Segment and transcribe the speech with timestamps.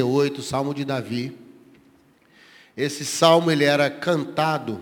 [0.00, 1.36] 68, Salmo de Davi.
[2.76, 4.80] Esse salmo ele era cantado,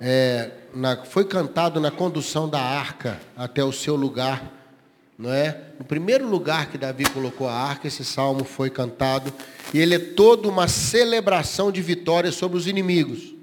[0.00, 4.52] é, na, foi cantado na condução da arca até o seu lugar,
[5.16, 5.60] não é?
[5.78, 9.32] No primeiro lugar que Davi colocou a arca, esse salmo foi cantado
[9.72, 13.34] e ele é toda uma celebração de vitória sobre os inimigos.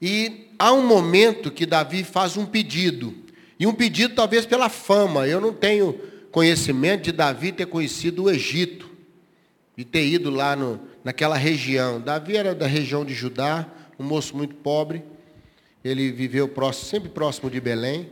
[0.00, 3.14] E há um momento que Davi faz um pedido,
[3.58, 5.26] e um pedido talvez pela fama.
[5.26, 5.98] Eu não tenho
[6.30, 8.93] conhecimento de Davi ter conhecido o Egito,
[9.76, 12.00] de ter ido lá no, naquela região.
[12.00, 13.66] Davi era da região de Judá,
[13.98, 15.04] um moço muito pobre.
[15.84, 18.10] Ele viveu próximo, sempre próximo de Belém,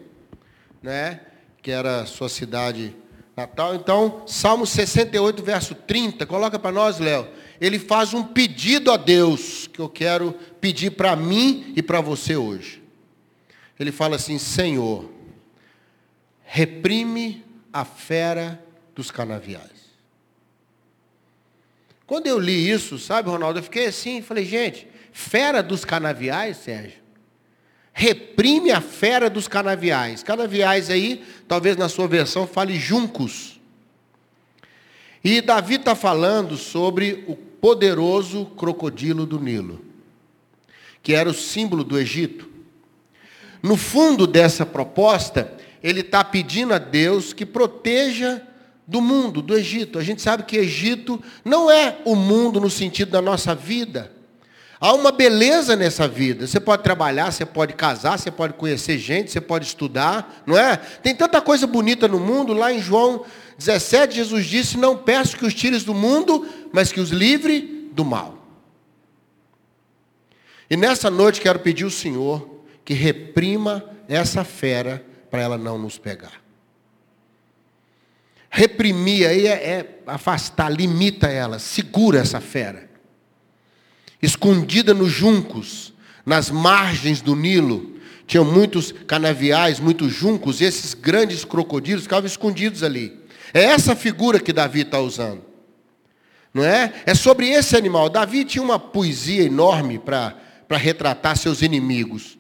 [0.82, 1.20] né?
[1.62, 2.94] que era sua cidade
[3.36, 3.74] natal.
[3.74, 7.28] Então, Salmo 68, verso 30, coloca para nós, Léo.
[7.60, 12.36] Ele faz um pedido a Deus, que eu quero pedir para mim e para você
[12.36, 12.82] hoje.
[13.78, 15.08] Ele fala assim: Senhor,
[16.44, 18.62] reprime a fera
[18.94, 19.81] dos canaviais.
[22.06, 27.02] Quando eu li isso, sabe, Ronaldo, eu fiquei assim, falei, gente, fera dos canaviais, Sérgio?
[27.92, 30.22] Reprime a fera dos canaviais.
[30.22, 33.60] Canaviais aí, talvez na sua versão fale juncos.
[35.22, 39.84] E Davi está falando sobre o poderoso crocodilo do Nilo,
[41.02, 42.48] que era o símbolo do Egito.
[43.62, 48.42] No fundo dessa proposta, ele está pedindo a Deus que proteja
[48.92, 49.98] do mundo, do Egito.
[49.98, 54.12] A gente sabe que Egito não é o mundo no sentido da nossa vida.
[54.78, 56.46] Há uma beleza nessa vida.
[56.46, 60.76] Você pode trabalhar, você pode casar, você pode conhecer gente, você pode estudar, não é?
[60.76, 62.52] Tem tanta coisa bonita no mundo.
[62.52, 63.24] Lá em João
[63.56, 68.04] 17, Jesus disse: Não peço que os tires do mundo, mas que os livre do
[68.04, 68.36] mal.
[70.68, 75.96] E nessa noite quero pedir ao Senhor que reprima essa fera para ela não nos
[75.96, 76.41] pegar.
[78.54, 82.86] Reprimir aí é, é afastar, limita ela, segura essa fera.
[84.20, 91.46] Escondida nos juncos, nas margens do Nilo, tinham muitos canaviais, muitos juncos, e esses grandes
[91.46, 93.18] crocodilos ficavam escondidos ali.
[93.54, 95.42] É essa figura que Davi está usando.
[96.52, 96.92] Não é?
[97.06, 98.10] É sobre esse animal.
[98.10, 100.36] Davi tinha uma poesia enorme para
[100.72, 102.36] retratar seus inimigos.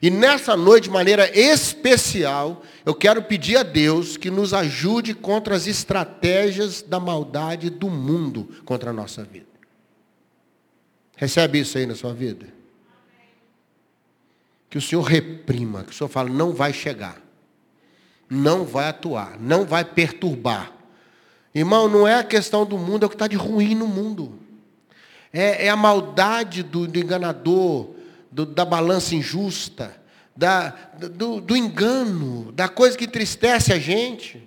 [0.00, 5.56] E nessa noite, de maneira especial, eu quero pedir a Deus que nos ajude contra
[5.56, 9.46] as estratégias da maldade do mundo contra a nossa vida.
[11.16, 12.46] Recebe isso aí na sua vida?
[14.70, 17.20] Que o Senhor reprima, que o Senhor fala, não vai chegar,
[18.30, 20.72] não vai atuar, não vai perturbar.
[21.52, 24.38] Irmão, não é a questão do mundo, é o que está de ruim no mundo.
[25.32, 27.97] É, é a maldade do, do enganador,
[28.30, 29.96] do, da balança injusta,
[30.36, 34.46] da, do, do engano, da coisa que entristece a gente.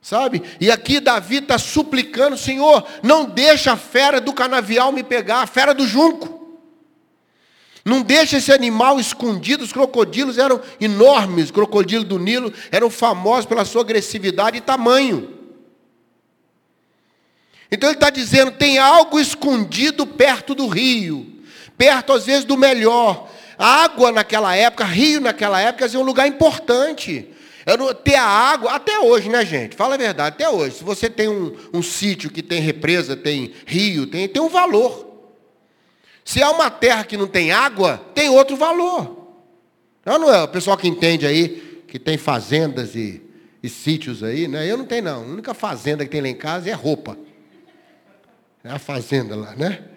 [0.00, 0.42] Sabe?
[0.60, 5.46] E aqui Davi está suplicando, Senhor, não deixa a fera do canavial me pegar, a
[5.46, 6.40] fera do junco.
[7.84, 9.64] Não deixa esse animal escondido.
[9.64, 15.38] Os crocodilos eram enormes, o crocodilo do Nilo eram famosos pela sua agressividade e tamanho.
[17.70, 21.31] Então ele está dizendo: tem algo escondido perto do rio
[21.82, 23.28] perto às vezes do melhor.
[23.58, 27.28] A água naquela época, rio naquela época, é um lugar importante.
[27.66, 29.74] Era ter a água, até hoje, né, gente?
[29.74, 30.76] Fala a verdade, até hoje.
[30.76, 35.08] Se você tem um, um sítio que tem represa, tem rio, tem, tem um valor.
[36.24, 39.34] Se há uma terra que não tem água, tem outro valor.
[40.06, 40.40] Não, não é?
[40.44, 43.20] O pessoal que entende aí, que tem fazendas e,
[43.60, 44.70] e sítios aí, né?
[44.70, 45.16] Eu não tenho, não.
[45.22, 47.18] A única fazenda que tem lá em casa é roupa.
[48.62, 49.91] É a fazenda lá, né?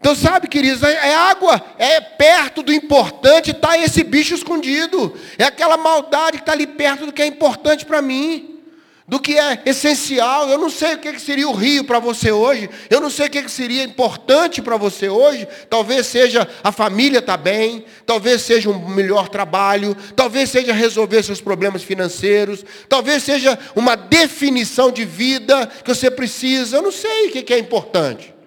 [0.00, 5.14] Então, sabe, queridos, é, é água, é perto do importante, está esse bicho escondido.
[5.36, 8.58] É aquela maldade que está ali perto do que é importante para mim,
[9.06, 10.48] do que é essencial.
[10.48, 13.30] Eu não sei o que seria o rio para você hoje, eu não sei o
[13.30, 15.46] que seria importante para você hoje.
[15.68, 21.22] Talvez seja a família estar tá bem, talvez seja um melhor trabalho, talvez seja resolver
[21.22, 26.78] seus problemas financeiros, talvez seja uma definição de vida que você precisa.
[26.78, 28.39] Eu não sei o que é importante.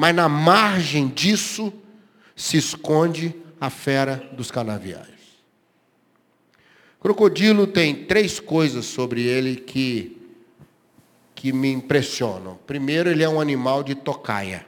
[0.00, 1.70] Mas na margem disso
[2.34, 5.20] se esconde a fera dos canaviais.
[6.98, 10.16] Crocodilo tem três coisas sobre ele que,
[11.34, 12.58] que me impressionam.
[12.66, 14.64] Primeiro, ele é um animal de tocaia.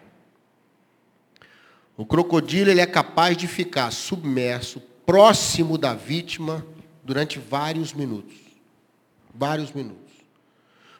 [1.96, 6.62] O crocodilo ele é capaz de ficar submerso, próximo da vítima,
[7.02, 8.36] durante vários minutos.
[9.34, 10.12] Vários minutos.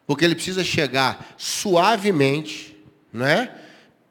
[0.07, 2.75] Porque ele precisa chegar suavemente,
[3.13, 3.59] não é?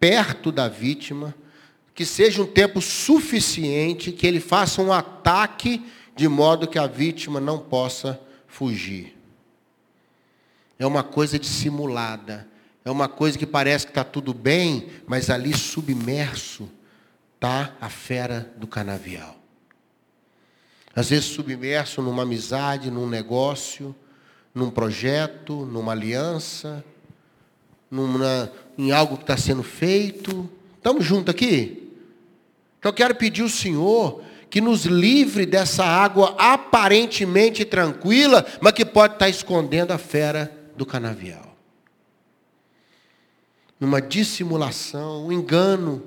[0.02, 1.32] Perto da vítima,
[1.94, 7.38] que seja um tempo suficiente que ele faça um ataque de modo que a vítima
[7.38, 9.16] não possa fugir.
[10.76, 12.48] é uma coisa dissimulada,
[12.84, 16.68] é uma coisa que parece que está tudo bem, mas ali submerso
[17.36, 19.36] está a fera do canavial.
[20.96, 23.94] Às vezes submerso numa amizade, num negócio,
[24.52, 26.84] num projeto, numa aliança,
[27.92, 30.50] numa, em algo que está sendo feito.
[30.76, 31.90] Estamos juntos aqui?
[32.78, 38.84] Então eu quero pedir ao Senhor que nos livre dessa água aparentemente tranquila, mas que
[38.84, 41.56] pode estar escondendo a fera do canavial.
[43.80, 46.02] Numa dissimulação, um engano.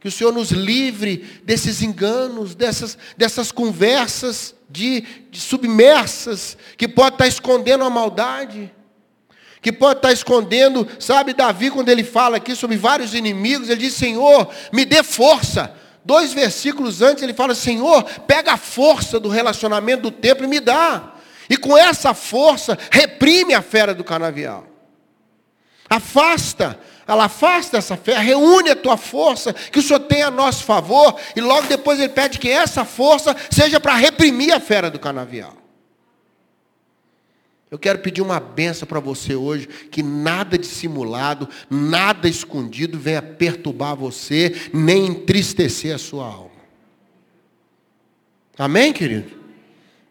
[0.00, 7.16] Que o Senhor nos livre desses enganos, dessas, dessas conversas de, de submersas, que pode
[7.16, 8.70] estar escondendo a maldade
[9.60, 13.94] que pode estar escondendo, sabe, Davi, quando ele fala aqui sobre vários inimigos, ele diz:
[13.94, 15.74] Senhor, me dê força.
[16.04, 20.60] Dois versículos antes ele fala: Senhor, pega a força do relacionamento do templo e me
[20.60, 21.14] dá.
[21.50, 24.66] E com essa força, reprime a fera do canavial.
[25.88, 30.64] Afasta, ela afasta essa fé, reúne a tua força, que o Senhor tem a nosso
[30.64, 34.98] favor, e logo depois ele pede que essa força seja para reprimir a fera do
[34.98, 35.57] canavial.
[37.70, 43.94] Eu quero pedir uma benção para você hoje, que nada dissimulado, nada escondido venha perturbar
[43.94, 46.58] você, nem entristecer a sua alma.
[48.56, 49.37] Amém, querido?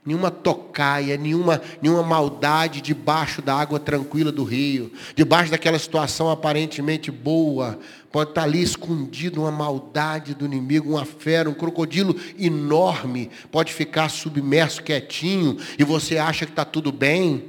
[0.08, 7.12] Nenhuma tocaia, nenhuma, nenhuma maldade debaixo da água tranquila do rio, debaixo daquela situação aparentemente
[7.12, 7.78] boa,
[8.10, 14.08] pode estar ali escondido uma maldade do inimigo, uma fera, um crocodilo enorme, pode ficar
[14.08, 17.44] submerso quietinho e você acha que está tudo bem.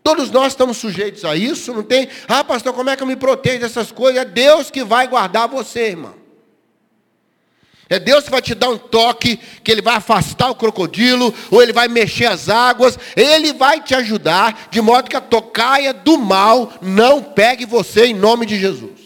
[0.00, 2.08] Todos nós estamos sujeitos a isso, não tem?
[2.28, 4.22] Ah, pastor, como é que eu me protejo dessas coisas?
[4.22, 6.14] É Deus que vai guardar você, irmão.
[7.90, 11.62] É Deus que vai te dar um toque, que Ele vai afastar o crocodilo, ou
[11.62, 16.18] Ele vai mexer as águas, Ele vai te ajudar, de modo que a tocaia do
[16.18, 19.00] mal não pegue você em nome de Jesus.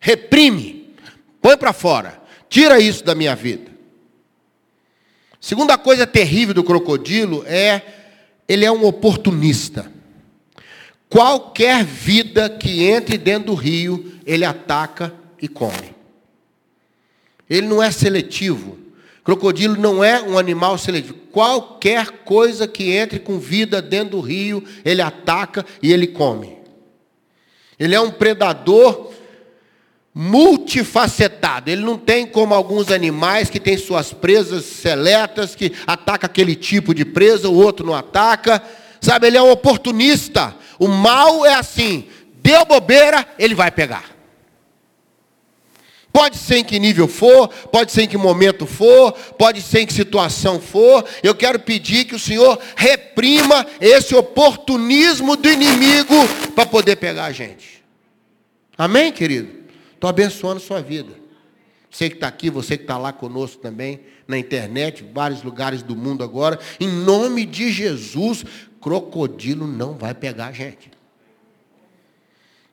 [0.00, 0.94] Reprime,
[1.42, 3.70] põe para fora, tira isso da minha vida.
[5.40, 7.82] Segunda coisa terrível do crocodilo é,
[8.46, 9.90] ele é um oportunista.
[11.08, 15.12] Qualquer vida que entre dentro do rio, ele ataca
[15.42, 15.99] e come.
[17.50, 18.78] Ele não é seletivo.
[19.24, 21.14] Crocodilo não é um animal seletivo.
[21.32, 26.56] Qualquer coisa que entre com vida dentro do rio, ele ataca e ele come.
[27.78, 29.10] Ele é um predador
[30.14, 31.70] multifacetado.
[31.70, 36.94] Ele não tem como alguns animais que têm suas presas seletas, que ataca aquele tipo
[36.94, 38.62] de presa, o outro não ataca.
[39.00, 40.54] Sabe, ele é um oportunista.
[40.78, 42.06] O mal é assim:
[42.42, 44.19] deu bobeira, ele vai pegar.
[46.12, 49.86] Pode ser em que nível for, pode ser em que momento for, pode ser em
[49.86, 51.04] que situação for.
[51.22, 56.14] Eu quero pedir que o Senhor reprima esse oportunismo do inimigo
[56.54, 57.82] para poder pegar a gente.
[58.76, 59.50] Amém, querido?
[59.94, 61.12] Estou abençoando sua vida.
[61.88, 65.94] Você que está aqui, você que está lá conosco também, na internet, vários lugares do
[65.94, 66.58] mundo agora.
[66.78, 68.44] Em nome de Jesus,
[68.80, 70.90] crocodilo não vai pegar a gente.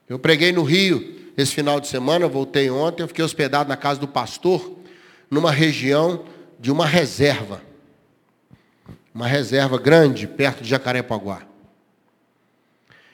[0.07, 3.99] Eu preguei no Rio esse final de semana, voltei ontem, eu fiquei hospedado na casa
[3.99, 4.75] do pastor,
[5.29, 6.25] numa região
[6.59, 7.61] de uma reserva.
[9.13, 11.43] Uma reserva grande, perto de Jacarepaguá.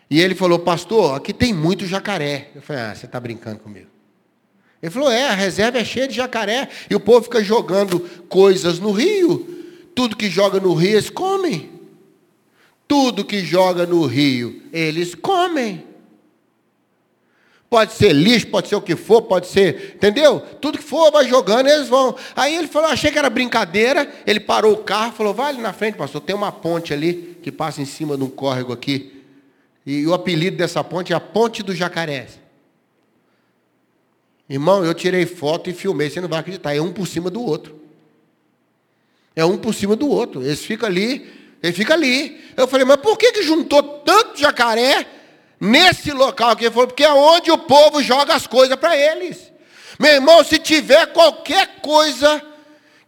[0.09, 2.51] E ele falou, pastor, aqui tem muito jacaré.
[2.53, 3.87] Eu falei, ah, você está brincando comigo.
[4.81, 6.69] Ele falou, é, a reserva é cheia de jacaré.
[6.89, 9.89] E o povo fica jogando coisas no rio.
[9.95, 11.71] Tudo que joga no rio, eles comem.
[12.87, 15.92] Tudo que joga no rio, eles comem.
[17.73, 20.39] Pode ser lixo, pode ser o que for, pode ser, entendeu?
[20.61, 22.15] Tudo que for, vai jogando, eles vão.
[22.35, 24.07] Aí ele falou, achei que era brincadeira.
[24.27, 27.51] Ele parou o carro, falou, vai ali na frente, pastor, tem uma ponte ali que
[27.51, 29.23] passa em cima de um córrego aqui.
[29.87, 32.27] E o apelido dessa ponte é a Ponte do Jacaré.
[34.47, 37.41] Irmão, eu tirei foto e filmei, você não vai acreditar, é um por cima do
[37.41, 37.81] outro.
[39.35, 40.43] É um por cima do outro.
[40.43, 41.27] Eles ficam ali,
[41.63, 42.39] ele fica ali.
[42.55, 45.22] Eu falei, mas por que, que juntou tanto jacaré
[45.63, 46.65] nesse local aqui.
[46.65, 49.51] Ele falou, porque é onde o povo joga as coisas para eles.
[49.97, 52.43] Meu irmão, se tiver qualquer coisa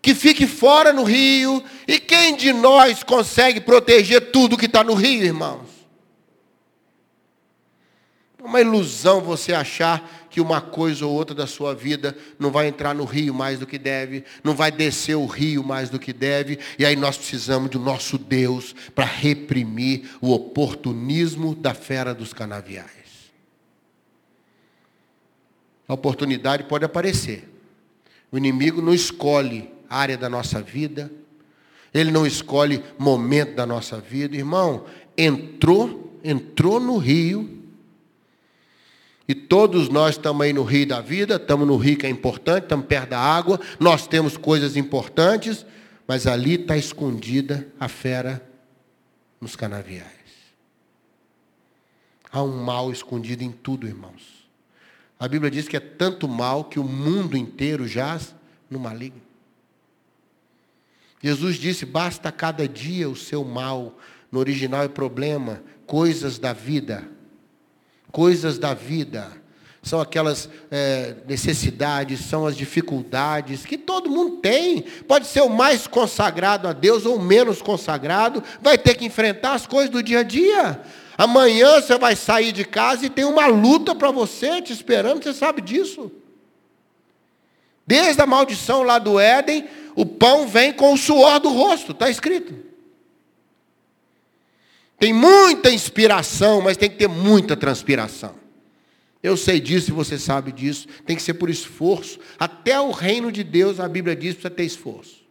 [0.02, 4.94] que fique fora no rio, e quem de nós consegue proteger tudo que está no
[4.94, 5.68] rio, irmãos?
[8.40, 12.68] É uma ilusão você achar que uma coisa ou outra da sua vida não vai
[12.68, 16.12] entrar no rio mais do que deve, não vai descer o rio mais do que
[16.12, 22.34] deve, e aí nós precisamos do nosso Deus para reprimir o oportunismo da fera dos
[22.34, 23.32] canaviais.
[25.88, 27.50] A oportunidade pode aparecer.
[28.30, 31.10] O inimigo não escolhe área da nossa vida,
[31.94, 34.36] ele não escolhe momento da nossa vida.
[34.36, 34.84] Irmão,
[35.18, 37.50] entrou, entrou no rio.
[39.28, 42.64] E todos nós estamos aí no rio da vida, estamos no rio que é importante,
[42.64, 45.66] estamos perto da água, nós temos coisas importantes,
[46.08, 48.48] mas ali está escondida a fera
[49.42, 50.12] nos canaviais.
[52.32, 54.46] Há um mal escondido em tudo, irmãos.
[55.20, 58.36] A Bíblia diz que é tanto mal que o mundo inteiro jaz
[58.70, 59.22] no maligno.
[61.24, 63.98] Jesus disse: basta cada dia o seu mal.
[64.32, 67.10] No original é problema, coisas da vida.
[68.16, 69.30] Coisas da vida.
[69.84, 74.84] São aquelas é, necessidades, são as dificuldades que todo mundo tem.
[75.06, 79.52] Pode ser o mais consagrado a Deus ou o menos consagrado, vai ter que enfrentar
[79.52, 80.80] as coisas do dia a dia.
[81.18, 85.34] Amanhã você vai sair de casa e tem uma luta para você te esperando, você
[85.34, 86.10] sabe disso.
[87.86, 92.10] Desde a maldição lá do Éden, o pão vem com o suor do rosto, está
[92.10, 92.56] escrito.
[94.98, 98.36] Tem muita inspiração, mas tem que ter muita transpiração.
[99.22, 100.88] Eu sei disso e você sabe disso.
[101.06, 102.20] Tem que ser por esforço.
[102.38, 105.26] Até o reino de Deus, a Bíblia diz, precisa ter esforço.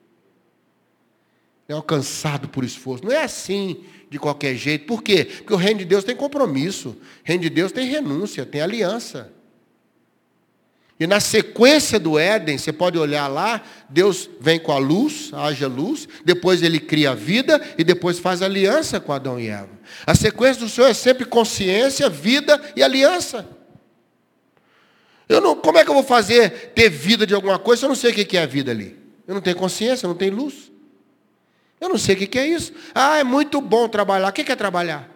[1.69, 3.05] É alcançado por esforço.
[3.05, 4.87] Não é assim de qualquer jeito.
[4.87, 5.25] Por quê?
[5.25, 6.91] Porque o reino de Deus tem compromisso.
[6.91, 9.33] O reino de Deus tem renúncia, tem aliança.
[10.99, 15.67] E na sequência do Éden, você pode olhar lá, Deus vem com a luz, haja
[15.67, 19.71] luz, depois ele cria a vida e depois faz aliança com Adão e Eva.
[20.07, 23.47] A sequência do Senhor é sempre consciência, vida e aliança.
[25.29, 27.89] Eu não, como é que eu vou fazer ter vida de alguma coisa se eu
[27.89, 28.97] não sei o que é a vida ali?
[29.27, 30.71] Eu não tenho consciência, eu não tenho luz.
[31.81, 32.73] Eu não sei o que é isso.
[32.95, 34.29] Ah, é muito bom trabalhar.
[34.29, 35.14] O que é trabalhar?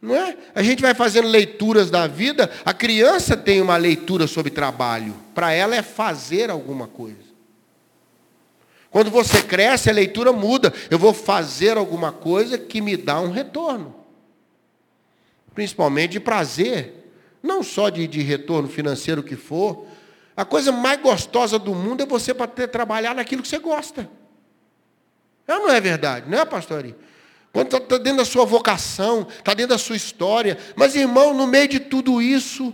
[0.00, 0.36] Não é?
[0.54, 2.50] A gente vai fazendo leituras da vida.
[2.64, 5.14] A criança tem uma leitura sobre trabalho.
[5.34, 7.28] Para ela é fazer alguma coisa.
[8.90, 10.72] Quando você cresce, a leitura muda.
[10.90, 13.94] Eu vou fazer alguma coisa que me dá um retorno.
[15.52, 17.10] Principalmente de prazer.
[17.42, 19.84] Não só de, de retorno financeiro que for.
[20.36, 24.08] A coisa mais gostosa do mundo é você ter, trabalhar naquilo que você gosta.
[25.48, 26.30] É não é verdade?
[26.30, 26.94] Não é, pastorinho?
[27.52, 30.58] Quando está dentro da sua vocação, está dentro da sua história.
[30.76, 32.72] Mas, irmão, no meio de tudo isso,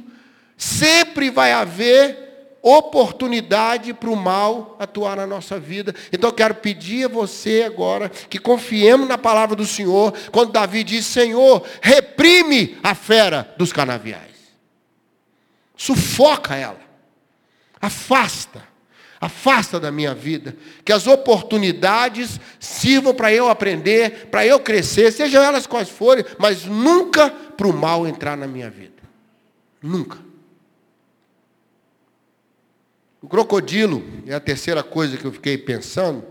[0.57, 2.25] sempre vai haver
[2.67, 5.95] oportunidade para o mal atuar na nossa vida.
[6.11, 10.83] Então eu quero pedir a você agora que confiemos na palavra do Senhor, quando Davi
[10.83, 14.33] diz: Senhor, reprime a fera dos canaviais.
[15.77, 16.81] Sufoca ela.
[17.79, 18.74] Afasta.
[19.25, 20.55] Afasta da minha vida.
[20.85, 26.67] Que as oportunidades sirvam para eu aprender, para eu crescer, sejam elas quais forem, mas
[26.67, 29.03] nunca para o mal entrar na minha vida.
[29.83, 30.19] Nunca.
[33.23, 36.23] O crocodilo, é a terceira coisa que eu fiquei pensando,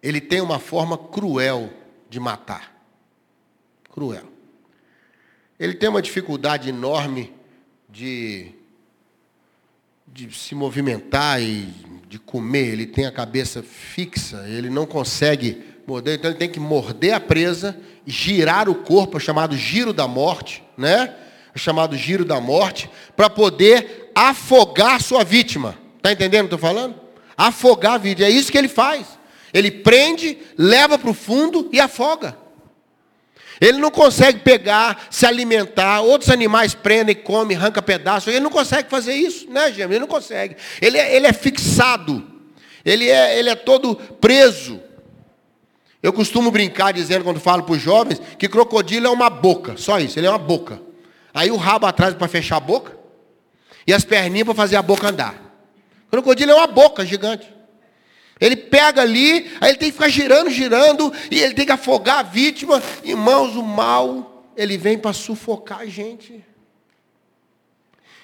[0.00, 1.72] ele tem uma forma cruel
[2.08, 2.72] de matar.
[3.92, 4.28] Cruel.
[5.58, 7.34] Ele tem uma dificuldade enorme
[7.88, 8.54] de
[10.12, 11.68] de se movimentar e
[12.06, 16.60] de comer, ele tem a cabeça fixa, ele não consegue morder, então ele tem que
[16.60, 17.74] morder a presa,
[18.06, 21.14] girar o corpo, é chamado giro da morte, né?
[21.54, 25.78] É chamado giro da morte, para poder afogar sua vítima.
[25.96, 26.94] Está entendendo o que estou falando?
[27.34, 28.28] Afogar a vítima.
[28.28, 29.06] É isso que ele faz.
[29.52, 32.36] Ele prende, leva para o fundo e afoga.
[33.60, 38.28] Ele não consegue pegar, se alimentar, outros animais prendem, comem, arranca pedaços.
[38.28, 39.92] Ele não consegue fazer isso, né, Gêmeo?
[39.92, 40.56] Ele não consegue.
[40.80, 42.26] Ele é, ele é fixado.
[42.84, 44.80] Ele é, ele é todo preso.
[46.02, 50.00] Eu costumo brincar dizendo, quando falo para os jovens, que crocodilo é uma boca, só
[50.00, 50.80] isso, ele é uma boca.
[51.32, 52.96] Aí o rabo atrás para fechar a boca,
[53.86, 55.34] e as perninhas para fazer a boca andar.
[56.10, 57.51] Crocodilo é uma boca gigante.
[58.40, 62.18] Ele pega ali, aí ele tem que ficar girando, girando, e ele tem que afogar
[62.18, 62.82] a vítima.
[63.04, 66.44] Irmãos, o mal, ele vem para sufocar a gente.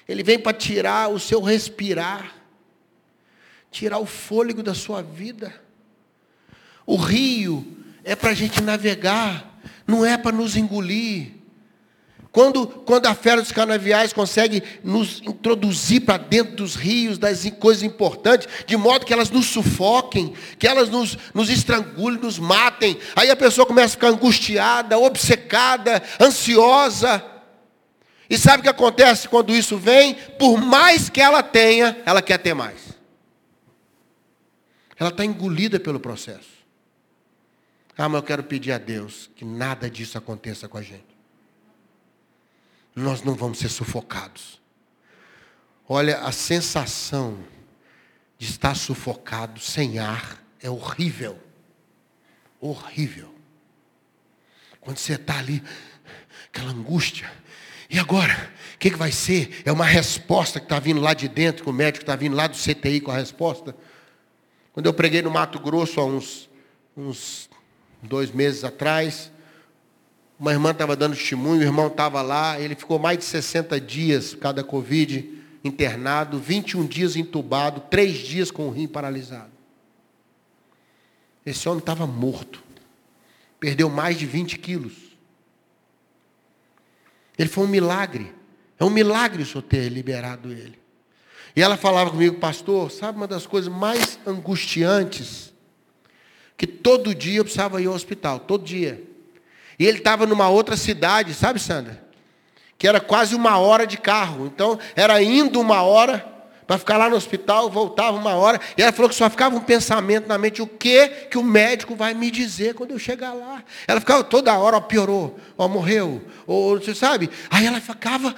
[0.07, 2.35] Ele vem para tirar o seu respirar,
[3.71, 5.53] tirar o fôlego da sua vida.
[6.85, 11.38] O rio é para a gente navegar, não é para nos engolir.
[12.31, 17.81] Quando, quando a fera dos canaviais consegue nos introduzir para dentro dos rios, das coisas
[17.81, 23.31] importantes, de modo que elas nos sufoquem, que elas nos, nos estrangulem, nos matem, aí
[23.31, 27.23] a pessoa começa a ficar angustiada, obcecada, ansiosa.
[28.29, 30.13] E sabe o que acontece quando isso vem?
[30.37, 32.77] Por mais que ela tenha, ela quer ter mais.
[34.99, 36.59] Ela está engolida pelo processo.
[37.97, 41.18] Ah, mas eu quero pedir a Deus que nada disso aconteça com a gente
[42.99, 44.59] nós não vamos ser sufocados.
[45.87, 47.37] Olha, a sensação
[48.37, 51.39] de estar sufocado, sem ar, é horrível.
[52.61, 53.33] Horrível.
[54.79, 55.63] Quando você está ali,
[56.45, 57.31] aquela angústia.
[57.89, 58.51] E agora?
[58.75, 59.61] O que, que vai ser?
[59.65, 62.47] É uma resposta que está vindo lá de dentro, que o médico está vindo lá
[62.47, 63.75] do CTI com a resposta.
[64.71, 66.49] Quando eu preguei no Mato Grosso há uns,
[66.95, 67.49] uns
[68.01, 69.31] dois meses atrás,
[70.39, 74.33] uma irmã estava dando testemunho, o irmão estava lá, ele ficou mais de 60 dias,
[74.33, 79.51] cada Covid, internado, 21 dias entubado, três dias com o rim paralisado.
[81.45, 82.63] Esse homem estava morto.
[83.59, 84.93] Perdeu mais de 20 quilos.
[87.37, 88.33] Ele foi um milagre.
[88.79, 90.79] É um milagre o senhor ter liberado ele.
[91.53, 95.53] E ela falava comigo, pastor, sabe uma das coisas mais angustiantes?
[96.55, 99.08] Que todo dia eu precisava ir ao hospital, todo dia.
[99.79, 102.03] E ele estava numa outra cidade, sabe, Sandra?
[102.77, 104.45] Que era quase uma hora de carro.
[104.45, 106.25] Então, era indo uma hora
[106.67, 109.59] para ficar lá no hospital, voltava uma hora, e ela falou que só ficava um
[109.59, 113.63] pensamento na mente, o que que o médico vai me dizer quando eu chegar lá?
[113.87, 117.27] Ela ficava toda hora, ó, piorou, ó, morreu, ou você sabe?
[117.49, 118.35] Aí ela ficava.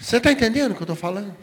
[0.00, 1.36] Você está entendendo o que eu estou falando?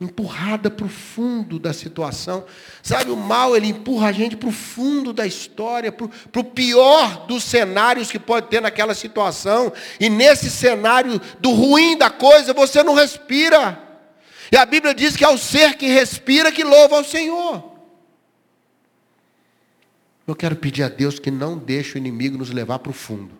[0.00, 2.44] Empurrada para o fundo da situação.
[2.82, 7.26] Sabe, o mal, ele empurra a gente para o fundo da história, para o pior
[7.26, 9.72] dos cenários que pode ter naquela situação.
[9.98, 13.82] E nesse cenário do ruim da coisa, você não respira.
[14.52, 17.76] E a Bíblia diz que é o ser que respira que louva ao Senhor.
[20.26, 23.32] Eu quero pedir a Deus que não deixe o inimigo nos levar para o fundo.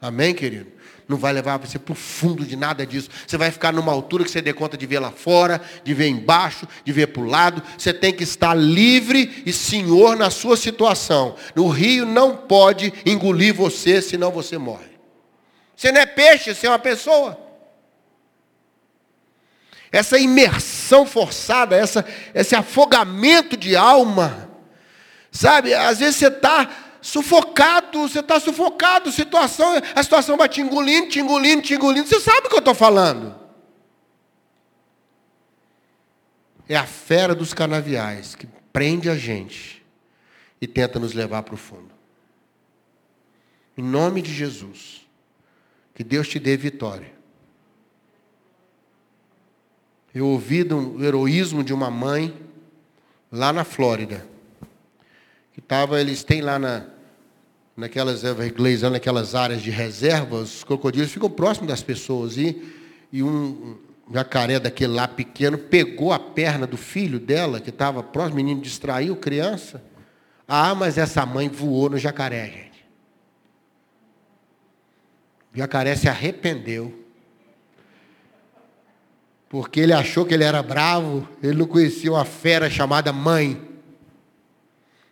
[0.00, 0.70] Amém, querido?
[1.08, 3.08] Não vai levar você para o fundo de nada disso.
[3.26, 6.08] Você vai ficar numa altura que você dê conta de ver lá fora, de ver
[6.08, 7.62] embaixo, de ver para o lado.
[7.78, 11.36] Você tem que estar livre e senhor na sua situação.
[11.54, 14.96] O rio não pode engolir você, senão você morre.
[15.76, 17.46] Você não é peixe, você é uma pessoa
[19.96, 24.50] essa imersão forçada, essa, esse afogamento de alma.
[25.30, 26.68] Sabe, às vezes você está
[27.06, 32.08] sufocado, você está sufocado, situação, a situação vai te engolindo, te engolindo, te engolindo.
[32.08, 33.32] Você sabe o que eu estou falando.
[36.68, 39.86] É a fera dos canaviais que prende a gente
[40.60, 41.94] e tenta nos levar para o fundo.
[43.78, 45.06] Em nome de Jesus,
[45.94, 47.12] que Deus te dê vitória.
[50.12, 52.34] Eu ouvi do heroísmo de uma mãe
[53.30, 54.26] lá na Flórida.
[55.52, 56.95] Que tava, eles têm lá na,
[57.76, 62.36] naquelas Everglades, naquelas áreas de reserva, os crocodilos ficam próximos das pessoas.
[62.36, 62.62] E,
[63.12, 63.76] e um
[64.12, 68.60] jacaré daquele lá pequeno pegou a perna do filho dela, que estava próximo, o menino
[68.60, 69.82] distraiu, criança.
[70.48, 72.86] Ah, mas essa mãe voou no jacaré, gente.
[75.54, 77.06] O jacaré se arrependeu
[79.48, 83.60] porque ele achou que ele era bravo, ele não conhecia uma fera chamada mãe.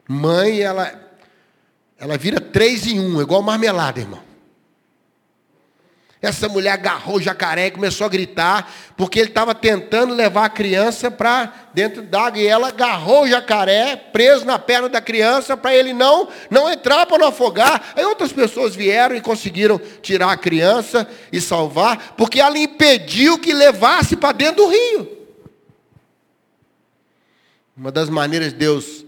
[0.09, 1.04] Mãe, ela,
[2.05, 4.21] ela vira três em um, igual marmelada, irmão.
[6.21, 10.51] Essa mulher agarrou o jacaré e começou a gritar, porque ele estava tentando levar a
[10.51, 12.38] criança para dentro d'água.
[12.38, 17.07] E ela agarrou o jacaré, preso na perna da criança, para ele não, não entrar
[17.07, 17.95] para não afogar.
[17.97, 23.55] Aí outras pessoas vieram e conseguiram tirar a criança e salvar, porque ela impediu que
[23.55, 25.09] levasse para dentro do rio.
[27.75, 29.07] Uma das maneiras de Deus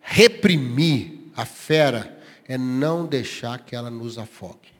[0.00, 2.16] reprimir a fera
[2.48, 4.72] é não deixar que ela nos afogue.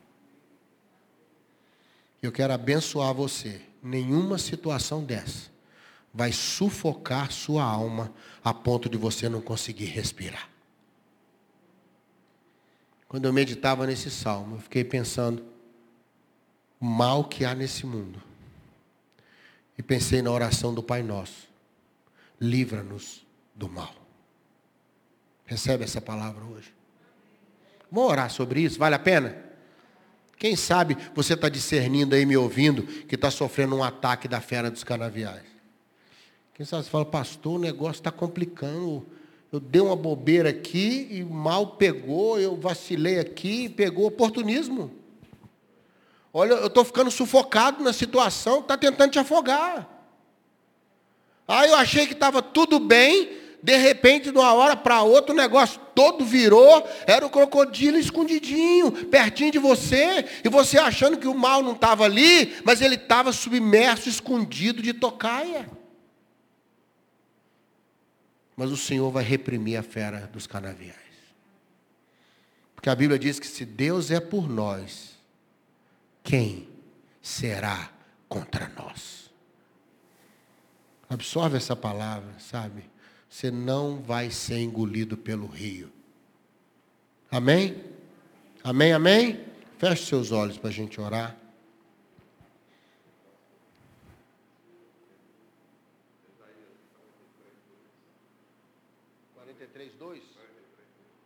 [2.23, 3.61] Eu quero abençoar você.
[3.83, 5.51] Nenhuma situação dessa
[6.13, 10.49] vai sufocar sua alma a ponto de você não conseguir respirar.
[13.07, 15.45] Quando eu meditava nesse salmo, eu fiquei pensando
[16.81, 18.21] o mal que há nesse mundo.
[19.77, 21.49] E pensei na oração do Pai Nosso.
[22.41, 23.95] Livra-nos do mal.
[25.45, 26.78] Recebe essa palavra hoje.
[27.91, 28.79] Vamos orar sobre isso?
[28.79, 29.37] Vale a pena?
[30.37, 34.71] Quem sabe você está discernindo aí, me ouvindo, que está sofrendo um ataque da fera
[34.71, 35.43] dos canaviais.
[36.55, 39.07] Quem sabe você fala, pastor, o negócio está complicando.
[39.51, 44.93] Eu dei uma bobeira aqui e mal pegou, eu vacilei aqui e pegou oportunismo.
[46.33, 49.89] Olha, eu estou ficando sufocado na situação, está tentando te afogar.
[51.47, 55.37] Ah, eu achei que estava tudo bem, de repente, de uma hora para outra, o
[55.37, 61.35] negócio todo virou, era o crocodilo escondidinho, pertinho de você, e você achando que o
[61.35, 65.69] mal não estava ali, mas ele estava submerso, escondido de tocaia.
[68.57, 70.97] Mas o Senhor vai reprimir a fera dos canaviais.
[72.75, 75.19] Porque a Bíblia diz que se Deus é por nós,
[76.23, 76.69] quem
[77.21, 77.91] será
[78.29, 79.31] contra nós?
[81.11, 82.85] Absorve essa palavra, sabe?
[83.29, 85.93] Você não vai ser engolido pelo rio.
[87.31, 87.77] Amém?
[88.65, 89.45] Amém, amém?
[89.77, 91.37] Feche seus olhos para a gente orar.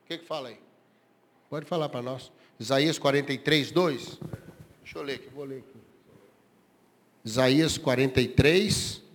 [0.04, 0.58] O que, que fala aí?
[1.48, 2.30] Pode falar para nós.
[2.60, 4.18] Isaías 43, 2.
[4.82, 5.80] Deixa eu ler aqui, vou ler aqui.
[7.24, 9.11] Isaías 43, 2.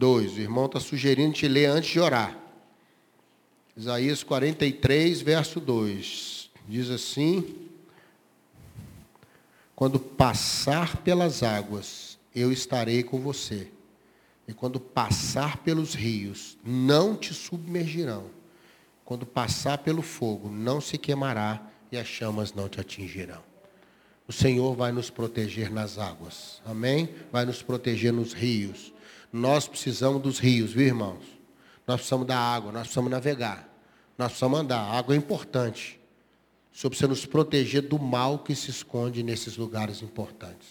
[0.00, 2.38] O irmão está sugerindo te ler antes de orar.
[3.76, 6.50] Isaías 43, verso 2.
[6.68, 7.68] Diz assim:
[9.74, 13.68] Quando passar pelas águas, eu estarei com você.
[14.46, 18.30] E quando passar pelos rios, não te submergirão.
[19.04, 23.42] Quando passar pelo fogo, não se queimará e as chamas não te atingirão.
[24.28, 27.08] O Senhor vai nos proteger nas águas, amém?
[27.32, 28.92] Vai nos proteger nos rios.
[29.32, 31.24] Nós precisamos dos rios, viu, irmãos?
[31.86, 33.68] Nós precisamos da água, nós precisamos navegar,
[34.16, 34.80] nós precisamos andar.
[34.80, 35.98] A água é importante.
[36.78, 40.68] Senhor precisa nos proteger do mal que se esconde nesses lugares importantes.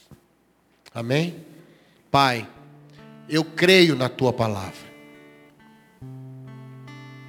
[0.96, 1.46] Amém?
[2.10, 2.50] Pai,
[3.28, 4.88] eu creio na tua palavra.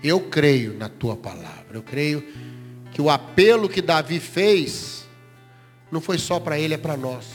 [0.01, 1.77] Eu creio na tua palavra.
[1.77, 2.23] Eu creio
[2.93, 5.05] que o apelo que Davi fez
[5.91, 7.27] não foi só para ele, é para nós.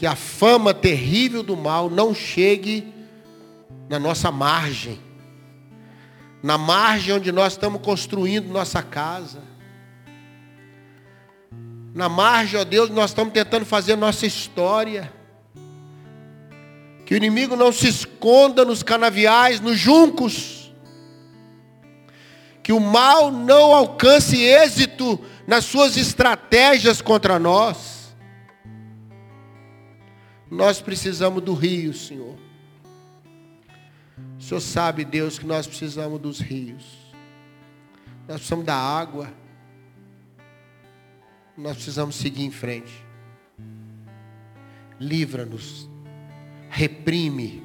[0.00, 2.90] Que a fama terrível do mal não chegue
[3.86, 4.98] na nossa margem.
[6.42, 9.42] Na margem onde nós estamos construindo nossa casa.
[11.92, 15.12] Na margem, ó Deus, nós estamos tentando fazer nossa história.
[17.04, 20.60] Que o inimigo não se esconda nos canaviais, nos juncos
[22.62, 27.99] que o mal não alcance êxito nas suas estratégias contra nós.
[30.50, 32.36] Nós precisamos do rio, Senhor.
[34.38, 36.84] O Senhor sabe, Deus, que nós precisamos dos rios.
[38.26, 39.32] Nós precisamos da água.
[41.56, 43.06] Nós precisamos seguir em frente.
[44.98, 45.88] Livra-nos.
[46.68, 47.62] Reprime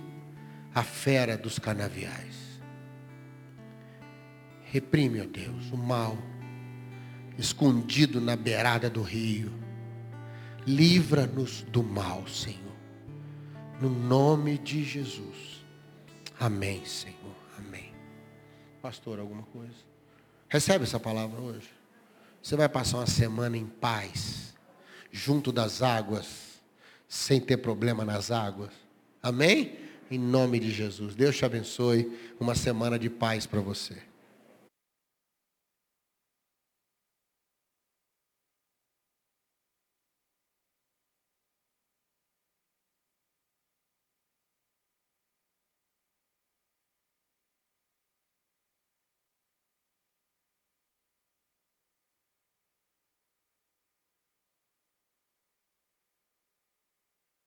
[0.74, 2.36] a fera dos canaviais.
[4.66, 6.18] Reprime, ó Deus, o mal
[7.38, 9.52] escondido na beirada do rio.
[10.68, 12.65] Livra-nos do mal, Senhor.
[13.82, 15.66] No nome de Jesus.
[16.40, 17.36] Amém, Senhor.
[17.58, 17.94] Amém.
[18.82, 19.74] Pastor, alguma coisa?
[20.48, 21.70] Recebe essa palavra hoje.
[22.42, 24.54] Você vai passar uma semana em paz,
[25.12, 26.62] junto das águas,
[27.08, 28.72] sem ter problema nas águas.
[29.22, 29.80] Amém?
[30.10, 31.16] Em nome de Jesus.
[31.16, 32.16] Deus te abençoe.
[32.40, 33.98] Uma semana de paz para você.